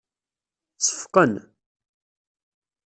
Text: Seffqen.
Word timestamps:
Seffqen. 0.85 1.33